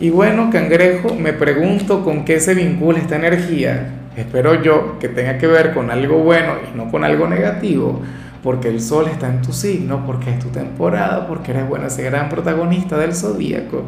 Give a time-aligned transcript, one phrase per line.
[0.00, 3.90] Y bueno, cangrejo, me pregunto con qué se vincula esta energía.
[4.16, 8.00] Espero yo que tenga que ver con algo bueno y no con algo negativo,
[8.42, 12.02] porque el sol está en tu signo, porque es tu temporada, porque eres bueno ese
[12.02, 13.84] gran protagonista del zodíaco.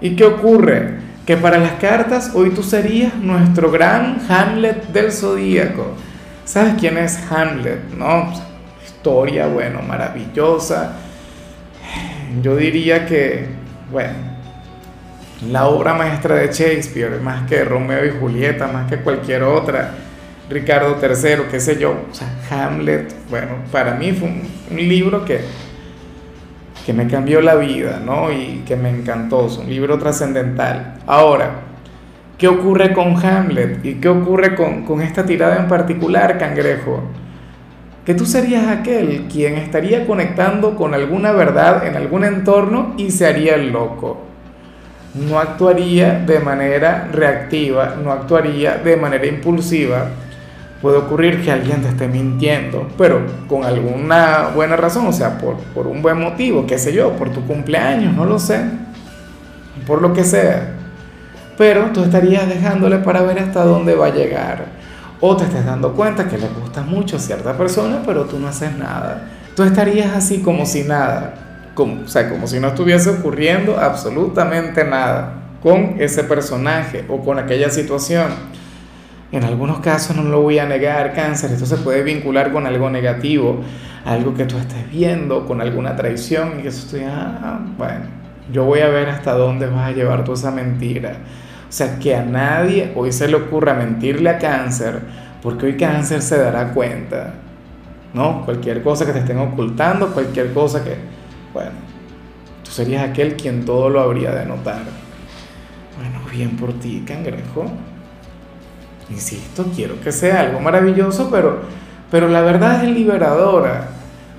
[0.00, 0.94] ¿Y qué ocurre?
[1.26, 5.88] Que para las cartas hoy tú serías nuestro gran Hamlet del zodíaco.
[6.46, 7.90] ¿Sabes quién es Hamlet?
[7.98, 8.32] No,
[8.82, 10.94] historia, bueno, maravillosa.
[12.42, 13.46] Yo diría que,
[13.92, 14.35] bueno,
[15.42, 19.92] la obra maestra de Shakespeare, más que Romeo y Julieta, más que cualquier otra,
[20.48, 25.40] Ricardo III, qué sé yo, o sea, Hamlet, bueno, para mí fue un, libro que,
[26.84, 28.32] que me cambió la vida, ¿no?
[28.32, 30.94] Y que me encantó, es un libro trascendental.
[31.06, 31.50] Ahora,
[32.38, 33.84] ¿qué ocurre con Hamlet?
[33.84, 37.02] ¿Y qué ocurre con, con esta tirada en particular, Cangrejo?
[38.04, 43.26] Que tú serías aquel quien estaría conectando con alguna verdad en algún entorno y se
[43.26, 44.25] haría el loco
[45.16, 50.08] no actuaría de manera reactiva, no actuaría de manera impulsiva.
[50.82, 55.56] Puede ocurrir que alguien te esté mintiendo, pero con alguna buena razón, o sea, por,
[55.74, 58.60] por un buen motivo, qué sé yo, por tu cumpleaños, no lo sé,
[59.86, 60.74] por lo que sea.
[61.56, 64.66] Pero tú estarías dejándole para ver hasta dónde va a llegar.
[65.20, 68.48] O te estés dando cuenta que le gusta mucho a cierta persona, pero tú no
[68.48, 69.22] haces nada.
[69.56, 71.45] Tú estarías así como si nada
[71.76, 77.38] como, o sea, como si no estuviese ocurriendo absolutamente nada con ese personaje o con
[77.38, 78.28] aquella situación.
[79.30, 82.88] En algunos casos no lo voy a negar, cáncer, esto se puede vincular con algo
[82.90, 83.60] negativo,
[84.04, 88.06] algo que tú estés viendo, con alguna traición, y que estoy, ah, bueno,
[88.52, 91.18] yo voy a ver hasta dónde vas a llevar tú esa mentira.
[91.68, 95.00] O sea, que a nadie hoy se le ocurra mentirle a cáncer,
[95.42, 97.34] porque hoy cáncer se dará cuenta,
[98.14, 98.44] ¿no?
[98.44, 101.15] Cualquier cosa que te estén ocultando, cualquier cosa que,
[101.56, 101.70] bueno,
[102.62, 104.82] tú serías aquel quien todo lo habría de notar.
[105.96, 107.64] Bueno, bien por ti, cangrejo.
[109.08, 111.60] Insisto, quiero que sea algo maravilloso, pero,
[112.10, 113.88] pero la verdad es liberadora.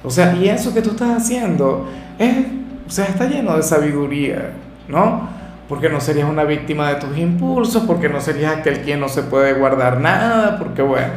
[0.04, 1.88] O sea, y eso que tú estás haciendo
[2.20, 2.46] es,
[2.88, 4.52] o sea, está lleno de sabiduría,
[4.88, 5.28] ¿no?
[5.68, 9.24] Porque no serías una víctima de tus impulsos, porque no serías aquel quien no se
[9.24, 11.14] puede guardar nada, porque bueno,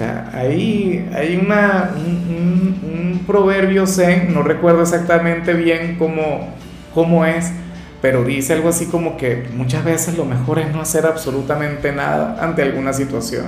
[0.00, 6.54] sea, hay una, un, proverbio zen, no recuerdo exactamente bien cómo,
[6.94, 7.52] cómo es,
[8.00, 12.38] pero dice algo así como que muchas veces lo mejor es no hacer absolutamente nada
[12.40, 13.46] ante alguna situación.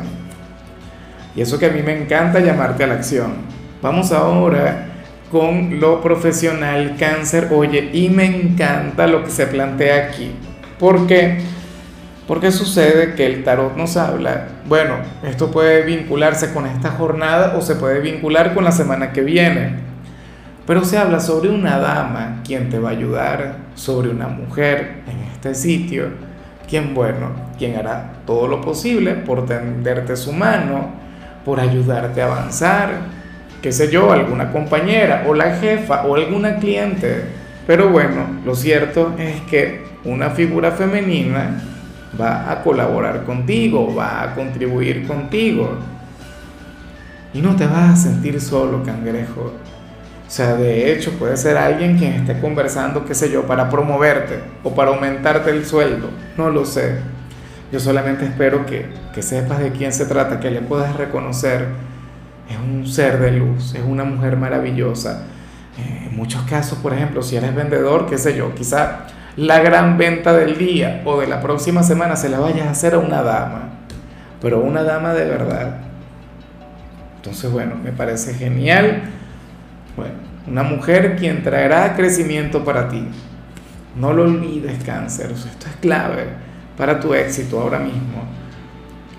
[1.35, 3.33] Y eso que a mí me encanta llamarte a la acción.
[3.81, 4.89] Vamos ahora
[5.31, 7.49] con lo profesional cáncer.
[7.51, 10.31] Oye, y me encanta lo que se plantea aquí.
[10.79, 11.39] ¿Por qué?
[12.27, 14.95] Porque sucede que el tarot nos habla, bueno,
[15.25, 19.75] esto puede vincularse con esta jornada o se puede vincular con la semana que viene,
[20.65, 25.19] pero se habla sobre una dama quien te va a ayudar, sobre una mujer en
[25.35, 26.11] este sitio,
[26.69, 30.91] quien, bueno, quien hará todo lo posible por tenderte su mano,
[31.45, 32.91] por ayudarte a avanzar,
[33.61, 37.25] qué sé yo, alguna compañera o la jefa o alguna cliente.
[37.67, 41.72] Pero bueno, lo cierto es que una figura femenina
[42.21, 45.79] va a colaborar contigo, va a contribuir contigo.
[47.35, 49.53] Y no te vas a sentir solo, cangrejo.
[50.27, 54.41] O sea, de hecho puede ser alguien quien esté conversando, qué sé yo, para promoverte
[54.63, 56.11] o para aumentarte el sueldo.
[56.37, 57.01] No lo sé.
[57.71, 61.69] Yo solamente espero que, que sepas de quién se trata, que le puedas reconocer.
[62.51, 65.23] Es un ser de luz, es una mujer maravillosa.
[65.79, 69.07] Eh, en muchos casos, por ejemplo, si eres vendedor, qué sé yo, quizá
[69.37, 72.95] la gran venta del día o de la próxima semana se la vayas a hacer
[72.95, 73.71] a una dama,
[74.41, 75.77] pero una dama de verdad.
[77.17, 79.03] Entonces, bueno, me parece genial.
[79.97, 80.15] Bueno,
[80.47, 83.07] una mujer quien traerá crecimiento para ti.
[83.97, 85.31] No lo olvides, cáncer.
[85.31, 86.27] Esto es clave
[86.77, 88.25] para tu éxito ahora mismo.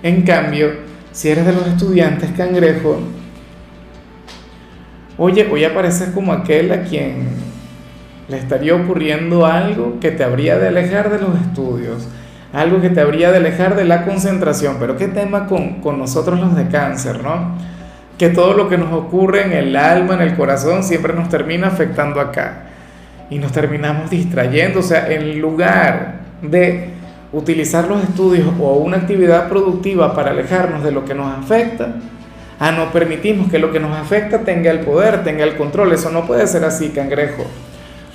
[0.02, 0.72] En cambio,
[1.12, 3.00] si eres de los estudiantes cangrejo,
[5.18, 7.53] oye, hoy apareces como aquel a quien
[8.28, 12.08] le estaría ocurriendo algo que te habría de alejar de los estudios,
[12.54, 14.78] algo que te habría de alejar de la concentración.
[14.80, 17.56] Pero qué tema con, con nosotros los de cáncer, ¿no?
[18.18, 21.68] Que todo lo que nos ocurre en el alma, en el corazón, siempre nos termina
[21.68, 22.64] afectando acá.
[23.30, 26.90] Y nos terminamos distrayendo, o sea, en lugar de
[27.32, 31.96] utilizar los estudios o una actividad productiva para alejarnos de lo que nos afecta,
[32.60, 35.92] a no permitimos que lo que nos afecta tenga el poder, tenga el control.
[35.92, 37.46] Eso no puede ser así, cangrejo.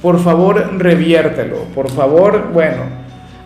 [0.02, 1.64] Por favor, reviértelo.
[1.74, 2.82] Por favor, bueno,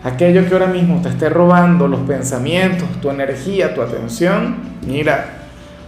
[0.03, 5.25] aquello que ahora mismo te esté robando los pensamientos, tu energía, tu atención, mira,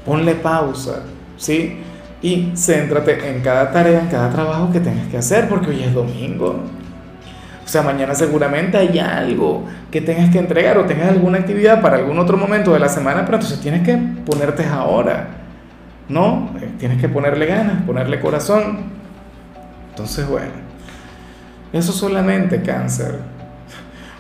[0.06, 1.04] ponle pausa,
[1.38, 1.82] ¿sí?
[2.22, 5.94] Y céntrate en cada tarea, en cada trabajo que tengas que hacer, porque hoy es
[5.94, 6.62] domingo.
[7.64, 11.98] O sea, mañana seguramente hay algo que tengas que entregar o tengas alguna actividad para
[11.98, 15.28] algún otro momento de la semana, pero entonces tienes que ponerte ahora,
[16.08, 16.52] ¿no?
[16.62, 19.05] Eh, tienes que ponerle ganas, ponerle corazón.
[19.96, 20.52] Entonces, bueno,
[21.72, 23.16] eso solamente cáncer.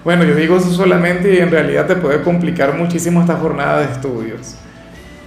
[0.05, 3.91] Bueno, yo digo eso solamente y en realidad te puede complicar muchísimo esta jornada de
[3.91, 4.55] estudios.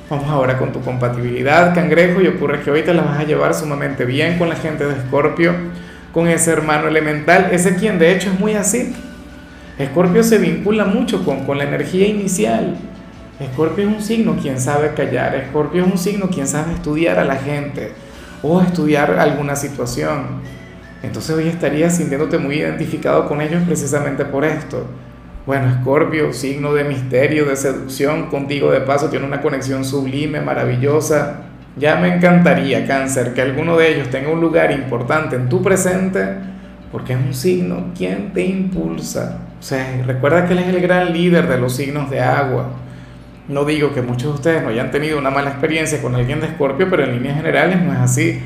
[0.08, 3.52] Vamos ahora con tu compatibilidad, cangrejo, y ocurre que hoy te la vas a llevar
[3.52, 5.52] sumamente bien con la gente de Escorpio
[6.14, 8.96] con ese hermano elemental, ese quien de hecho es muy así.
[9.78, 12.74] Escorpio se vincula mucho con, con la energía inicial.
[13.38, 17.24] Escorpio es un signo quien sabe callar, Escorpio es un signo quien sabe estudiar a
[17.26, 18.07] la gente
[18.42, 20.40] o estudiar alguna situación.
[21.02, 24.86] Entonces hoy estarías sintiéndote muy identificado con ellos precisamente por esto.
[25.46, 31.44] Bueno, Escorpio, signo de misterio, de seducción, contigo de paso tiene una conexión sublime, maravillosa.
[31.76, 36.34] Ya me encantaría, cáncer, que alguno de ellos tenga un lugar importante en tu presente,
[36.90, 39.38] porque es un signo quien te impulsa.
[39.58, 42.70] O sea, recuerda que él es el gran líder de los signos de agua.
[43.48, 46.48] No digo que muchos de ustedes no hayan tenido una mala experiencia con alguien de
[46.48, 48.40] Escorpio, pero en líneas generales no es así.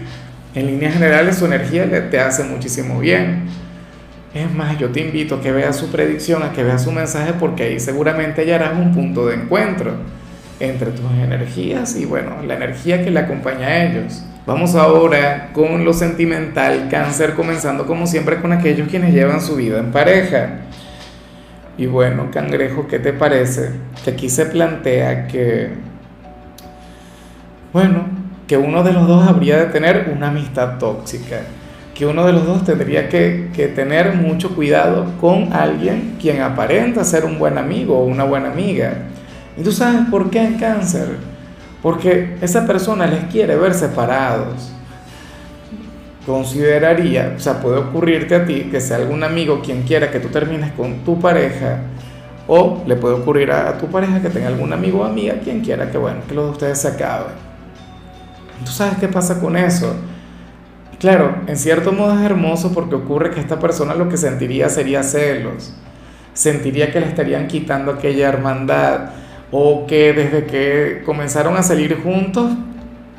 [0.55, 3.49] En líneas generales su energía te hace muchísimo bien.
[4.33, 7.35] Es más, yo te invito a que veas su predicción, a que veas su mensaje,
[7.39, 9.93] porque ahí seguramente hallarás un punto de encuentro
[10.61, 14.23] entre tus energías y bueno, la energía que le acompaña a ellos.
[14.47, 19.81] Vamos ahora con lo sentimental, cáncer, comenzando como siempre con aquellos quienes llevan su vida
[19.81, 20.61] en pareja.
[21.79, 23.71] Y bueno, cangrejo, ¿qué te parece?
[24.05, 25.71] Que aquí se plantea que,
[27.73, 28.05] bueno,
[28.47, 31.41] que uno de los dos habría de tener una amistad tóxica,
[31.95, 37.25] que uno de los dos tendría que, tener mucho cuidado con alguien quien aparenta ser
[37.25, 39.09] un buen amigo o una buena amiga
[39.57, 41.17] ¿Y tú sabes por qué en cáncer?
[41.83, 44.73] Porque esa persona les quiere ver separados.
[46.27, 50.29] Consideraría, o sea, puede ocurrirte a ti que sea algún amigo quien quiera que tú
[50.29, 51.81] termines con tu pareja,
[52.47, 55.91] o le puede ocurrir a, tu pareja que tenga algún amigo o amiga quien quiera
[55.91, 57.33] que, bueno, que los de ustedes se acaben.
[58.65, 59.95] ¿Tú sabes qué pasa con eso?
[61.01, 65.03] Claro, en cierto modo es hermoso porque ocurre que esta persona lo que sentiría sería
[65.03, 65.75] celos.
[66.33, 69.11] Sentiría que le estarían quitando aquella hermandad
[69.51, 72.53] o que desde que comenzaron a salir juntos,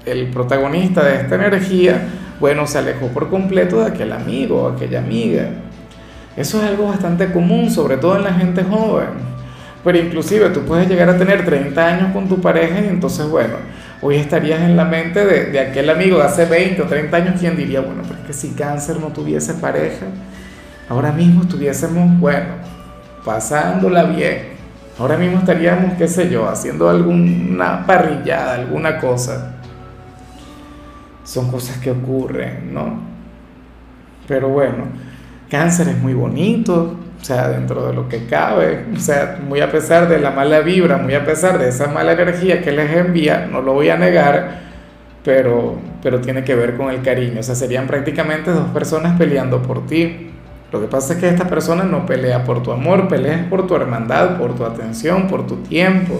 [0.05, 2.07] el protagonista de esta energía,
[2.43, 5.47] bueno, se alejó por completo de aquel amigo o aquella amiga.
[6.35, 9.11] Eso es algo bastante común, sobre todo en la gente joven.
[9.81, 13.53] Pero inclusive tú puedes llegar a tener 30 años con tu pareja y entonces, bueno,
[14.01, 17.39] hoy estarías en la mente de, de aquel amigo de hace 20 o 30 años
[17.39, 20.07] quien diría, bueno, pero es que si cáncer no tuviese pareja,
[20.89, 22.55] ahora mismo estuviésemos, bueno,
[23.23, 24.51] pasándola bien
[24.99, 29.53] Ahora mismo estaríamos, qué sé yo, haciendo alguna parrillada, alguna cosa.
[31.23, 32.99] Son cosas que ocurren, ¿no?
[34.27, 34.85] Pero bueno,
[35.49, 39.71] cáncer es muy bonito, o sea, dentro de lo que cabe, o sea, muy a
[39.71, 43.47] pesar de la mala vibra, muy a pesar de esa mala energía que les envía,
[43.49, 44.59] no lo voy a negar,
[45.23, 49.61] pero, pero tiene que ver con el cariño, o sea, serían prácticamente dos personas peleando
[49.61, 50.31] por ti.
[50.71, 53.75] Lo que pasa es que esta persona no pelea por tu amor, pelea por tu
[53.75, 56.19] hermandad, por tu atención, por tu tiempo.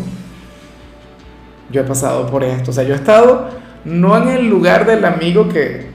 [1.72, 3.50] Yo he pasado por esto, o sea, yo he estado
[3.86, 5.88] no en el lugar del amigo que,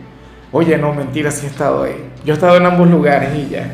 [0.53, 2.11] oye, no, mentira, sí he estado ahí.
[2.25, 3.71] Yo he estado en ambos lugares y ya.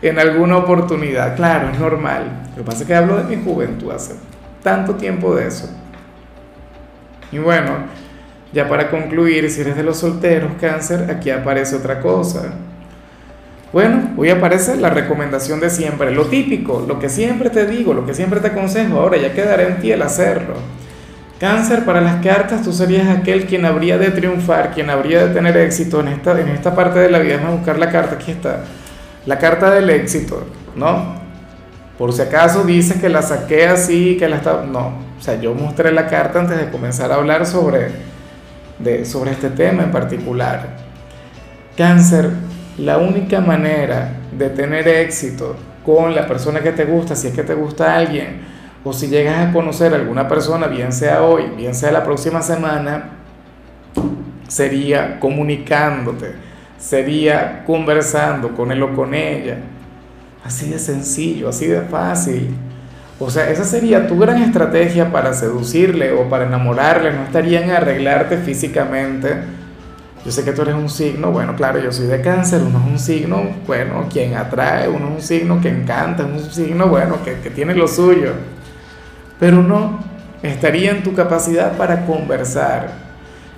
[0.00, 2.42] En alguna oportunidad, claro, es normal.
[2.50, 4.14] Lo que pasa es que hablo de mi juventud, hace
[4.62, 5.70] tanto tiempo de eso.
[7.30, 7.70] Y bueno,
[8.52, 12.52] ya para concluir, si eres de los solteros, cáncer, aquí aparece otra cosa.
[13.72, 18.04] Bueno, hoy aparece la recomendación de siempre, lo típico, lo que siempre te digo, lo
[18.04, 20.56] que siempre te aconsejo, ahora ya quedará en ti el hacerlo.
[21.42, 25.56] Cáncer, para las cartas tú serías aquel quien habría de triunfar, quien habría de tener
[25.56, 27.38] éxito en esta, en esta parte de la vida.
[27.38, 28.60] Vamos a buscar la carta, aquí está.
[29.26, 30.46] La carta del éxito,
[30.76, 31.16] ¿no?
[31.98, 34.62] Por si acaso dices que la saqué así, que la está...
[34.62, 37.88] No, o sea, yo mostré la carta antes de comenzar a hablar sobre,
[38.78, 40.76] de, sobre este tema en particular.
[41.76, 42.30] Cáncer,
[42.78, 47.42] la única manera de tener éxito con la persona que te gusta, si es que
[47.42, 48.42] te gusta alguien,
[48.84, 52.42] o si llegas a conocer a alguna persona, bien sea hoy, bien sea la próxima
[52.42, 53.10] semana,
[54.48, 56.32] sería comunicándote,
[56.78, 59.58] sería conversando con él o con ella.
[60.44, 62.56] Así de sencillo, así de fácil.
[63.20, 67.70] O sea, esa sería tu gran estrategia para seducirle o para enamorarle, no estaría en
[67.70, 69.36] arreglarte físicamente.
[70.24, 72.90] Yo sé que tú eres un signo, bueno, claro, yo soy de cáncer, uno es
[72.92, 77.22] un signo, bueno, quien atrae, uno es un signo que encanta, es un signo, bueno,
[77.24, 78.32] que, que tiene lo suyo.
[79.42, 79.98] Pero no,
[80.40, 82.92] estaría en tu capacidad para conversar,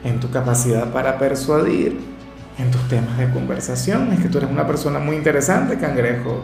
[0.03, 2.01] en tu capacidad para persuadir,
[2.57, 4.11] en tus temas de conversación.
[4.11, 6.43] Es que tú eres una persona muy interesante, cangrejo.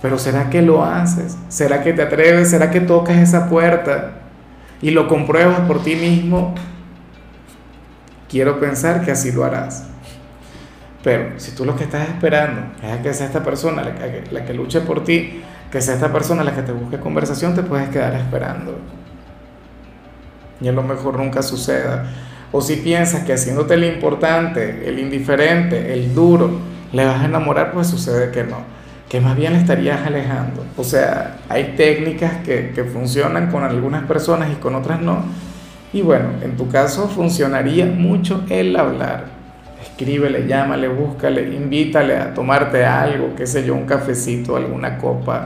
[0.00, 1.36] Pero ¿será que lo haces?
[1.50, 2.48] ¿Será que te atreves?
[2.48, 4.12] ¿Será que tocas esa puerta
[4.80, 6.54] y lo compruebas por ti mismo?
[8.30, 9.84] Quiero pensar que así lo harás.
[11.02, 14.46] Pero si tú lo que estás esperando es que sea esta persona la que, la
[14.46, 15.42] que luche por ti,
[15.74, 18.78] que sea esta persona la que te busque conversación, te puedes quedar esperando.
[20.60, 22.12] Y a lo mejor nunca suceda.
[22.52, 26.60] O si piensas que haciéndote el importante, el indiferente, el duro,
[26.92, 28.58] le vas a enamorar, pues sucede que no
[29.08, 30.64] que más bien le estarías alejando.
[30.76, 35.24] O sea, hay técnicas que, que, funcionan con algunas personas y con otras no.
[35.92, 39.26] Y bueno, en tu caso funcionaría mucho el hablar.
[39.82, 45.44] Escríbele, llámale, búscale, invítale a tomarte algo, qué sé yo, un cafecito, alguna copa,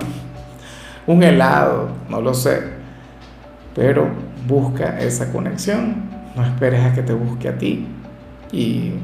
[1.06, 2.62] un helado, no lo sé.
[3.74, 4.08] Pero
[4.46, 6.08] busca esa conexión.
[6.36, 7.86] No esperes a que te busque a ti.
[8.52, 8.94] Y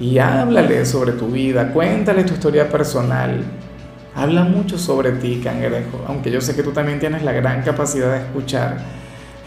[0.00, 3.42] y háblale sobre tu vida, cuéntale tu historia personal.
[4.14, 8.12] Habla mucho sobre ti, cangrejo, aunque yo sé que tú también tienes la gran capacidad
[8.12, 8.78] de escuchar.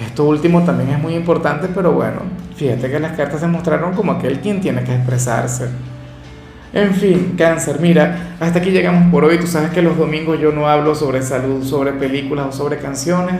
[0.01, 2.21] Esto último también es muy importante, pero bueno,
[2.55, 5.69] fíjate que las cartas se mostraron como aquel quien tiene que expresarse.
[6.73, 9.37] En fin, cáncer, mira, hasta aquí llegamos por hoy.
[9.37, 13.35] Tú sabes que los domingos yo no hablo sobre salud, sobre películas o sobre canciones.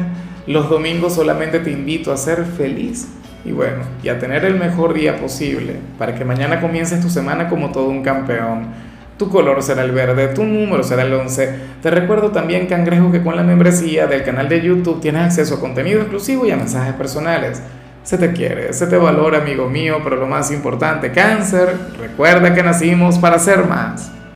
[0.47, 3.07] Los domingos solamente te invito a ser feliz
[3.45, 7.47] y bueno, y a tener el mejor día posible para que mañana comiences tu semana
[7.49, 8.90] como todo un campeón.
[9.21, 11.55] Tu color será el verde, tu número será el 11.
[11.79, 15.59] Te recuerdo también, cangrejo, que con la membresía del canal de YouTube tienes acceso a
[15.59, 17.61] contenido exclusivo y a mensajes personales.
[18.01, 22.63] Se te quiere, se te valora, amigo mío, pero lo más importante, cáncer, recuerda que
[22.63, 24.11] nacimos para ser más.